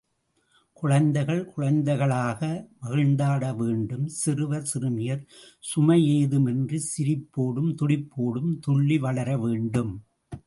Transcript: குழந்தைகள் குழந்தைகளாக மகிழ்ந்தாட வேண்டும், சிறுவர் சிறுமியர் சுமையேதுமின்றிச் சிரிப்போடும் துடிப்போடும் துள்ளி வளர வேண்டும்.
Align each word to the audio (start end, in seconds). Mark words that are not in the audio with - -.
குழந்தைகள் 0.73 1.41
குழந்தைகளாக 1.45 2.39
மகிழ்ந்தாட 2.81 3.43
வேண்டும், 3.55 4.07
சிறுவர் 4.07 4.65
சிறுமியர் 4.65 5.21
சுமையேதுமின்றிச் 5.61 6.89
சிரிப்போடும் 6.91 7.71
துடிப்போடும் 7.75 8.51
துள்ளி 8.59 8.97
வளர 8.97 9.37
வேண்டும். 9.37 9.93